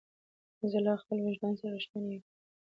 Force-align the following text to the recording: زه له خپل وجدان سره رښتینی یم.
زه 0.71 0.77
له 0.85 0.93
خپل 1.01 1.17
وجدان 1.21 1.53
سره 1.59 1.71
رښتینی 1.75 2.09
یم. 2.15 2.21